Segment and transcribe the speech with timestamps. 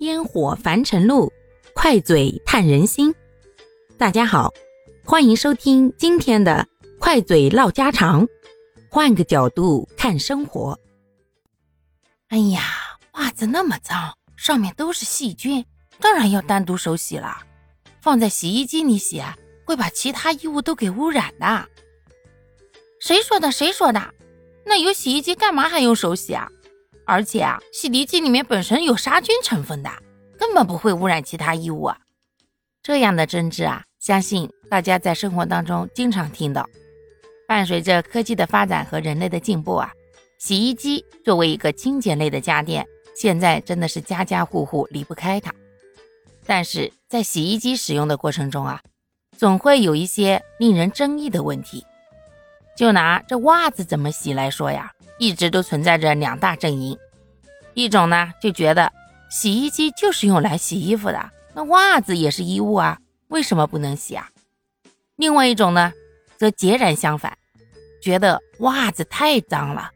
[0.00, 1.32] 烟火凡尘路，
[1.72, 3.14] 快嘴探人心。
[3.96, 4.52] 大家好，
[5.04, 6.66] 欢迎收听今天的
[6.98, 8.26] 快嘴唠家常，
[8.90, 10.78] 换个角度看生活。
[12.28, 12.62] 哎呀，
[13.12, 15.64] 袜子那么脏，上面都是细菌，
[16.00, 17.38] 当然要单独手洗了。
[18.00, 19.22] 放在洗衣机里洗，
[19.64, 21.68] 会把其他衣物都给污染的。
[22.98, 23.52] 谁说的？
[23.52, 24.12] 谁说的？
[24.66, 26.50] 那有洗衣机干嘛还用手洗啊？
[27.06, 29.90] 而且啊，洗涤剂里面本身有杀菌成分的，
[30.38, 31.84] 根本不会污染其他衣物。
[31.84, 31.98] 啊。
[32.82, 36.68] 这样的争执啊，相信大家在生活当中经常听到。
[37.46, 39.90] 伴随着科技的发展和人类的进步啊，
[40.38, 45.54] 洗衣机作为一个清洁类的家电，现在真的是家家户户离不开它。
[46.46, 48.80] 但是在洗衣机使用的过程中啊，
[49.36, 51.84] 总会有一些令人争议的问题。
[52.76, 56.98] 就拿这袜子怎么洗来说呀，一直都存在着两大阵营。
[57.74, 58.92] 一种呢就觉得
[59.30, 64.30] 洗衣机就是用来洗衣服的，那袜子也是衣物啊，为什么不能洗啊？
[65.16, 65.92] 另外一种呢，
[66.36, 67.36] 则截然相反，
[68.02, 69.90] 觉得袜子太脏了，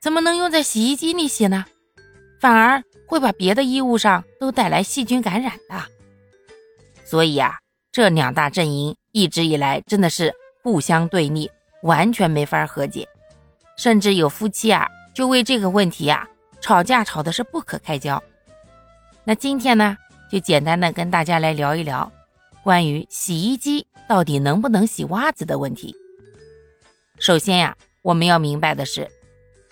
[0.00, 1.64] 怎么能用在洗衣机里洗呢？
[2.40, 5.82] 反而会把别的衣物上都带来细菌感染的。
[7.04, 7.58] 所以啊，
[7.90, 11.50] 这两大阵营一直以来真的是互相对立。
[11.82, 13.08] 完全没法和解，
[13.76, 16.28] 甚至有夫妻啊，就为这个问题啊
[16.62, 18.22] 吵架，吵的是不可开交。
[19.24, 19.96] 那今天呢，
[20.30, 22.10] 就简单的跟大家来聊一聊
[22.62, 25.94] 关于洗衣机到底能不能洗袜子的问题。
[27.18, 29.10] 首先呀，我们要明白的是，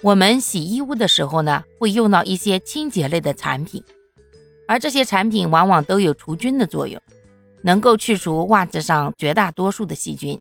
[0.02, 3.82] 我们洗衣物的时候呢，会用到一些清洁类的产品，
[4.66, 7.00] 而这些产品往往都有除菌的作用，
[7.62, 10.41] 能够去除袜子上绝大多数的细菌。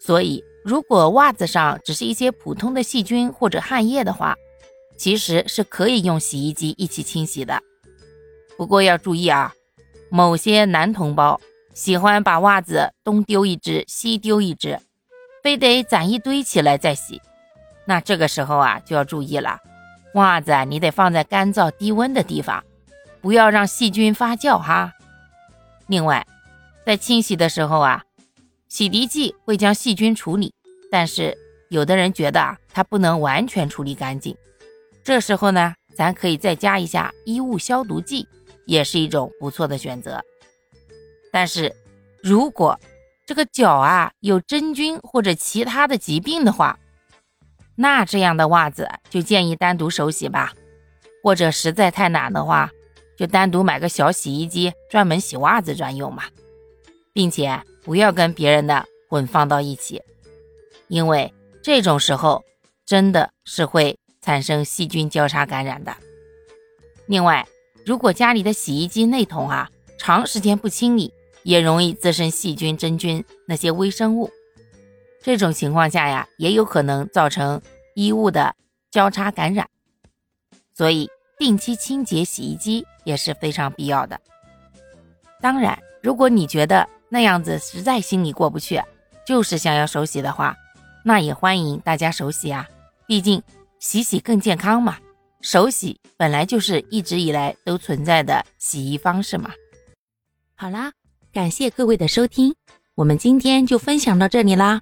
[0.00, 4.36] 所以，如果袜子上只是一些普通的细菌或者汗液的话，
[5.00, 7.62] 其实是可以用洗衣机一起清洗的。
[8.58, 9.54] 不过要注意啊，
[10.10, 11.40] 某些男同胞
[11.72, 14.78] 喜欢把袜子东丢一只西丢一只，
[15.42, 17.22] 非得攒一堆起来再洗。
[17.86, 19.58] 那这个时候啊，就要注意了，
[20.16, 22.62] 袜子你得放在干燥低温的地方，
[23.22, 24.92] 不要让细菌发酵哈。
[25.86, 26.26] 另外，
[26.84, 28.04] 在清洗的时候啊。
[28.68, 30.54] 洗涤剂会将细菌处理，
[30.92, 31.36] 但是
[31.70, 34.36] 有的人觉得它不能完全处理干净。
[35.02, 38.26] 这时候呢，咱可以再加一下衣物消毒剂，
[38.66, 40.22] 也是一种不错的选择。
[41.32, 41.74] 但是
[42.22, 42.78] 如果
[43.26, 46.78] 这个脚啊有真菌或者其他的疾病的话，
[47.76, 50.52] 那这样的袜子就建议单独手洗吧。
[51.22, 52.70] 或者实在太懒的话，
[53.16, 56.24] 就单独买个小洗衣机，专门洗袜子专用嘛，
[57.12, 57.60] 并且。
[57.82, 60.02] 不要跟别人的混放到一起，
[60.88, 61.32] 因为
[61.62, 62.44] 这种时候
[62.84, 65.96] 真的是会产生细菌交叉感染的。
[67.06, 67.46] 另外，
[67.84, 74.30] 如果家里的洗衣机内桶啊长时间不清理，也容易滋生细菌、真菌那些微生物。
[75.22, 77.60] 这种情况下呀，也有可能造成
[77.94, 78.54] 衣物的
[78.90, 79.68] 交叉感染。
[80.74, 84.18] 所以，定期清洁洗衣机也是非常必要的。
[85.40, 88.80] 当然，如果你觉得，那样子实在心里过不去，
[89.26, 90.56] 就是想要手洗的话，
[91.04, 92.68] 那也欢迎大家手洗啊，
[93.06, 93.42] 毕竟
[93.80, 94.96] 洗洗更健康嘛。
[95.40, 99.50] 手洗本来就是一直以来都存在的洗衣方式嘛。
[100.54, 100.92] 好啦，
[101.32, 102.54] 感谢各位的收听，
[102.94, 104.80] 我们今天就分享到这里啦。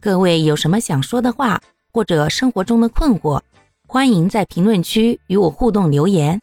[0.00, 1.60] 各位有什么想说的话，
[1.92, 3.42] 或者生活中的困惑，
[3.86, 6.40] 欢迎在评论区与我互动留言，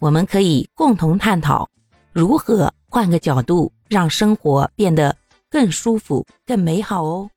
[0.00, 1.70] 我们可以共同探讨
[2.12, 3.70] 如何换个角度。
[3.86, 5.14] 让生活变得
[5.48, 7.30] 更舒服、更美好哦。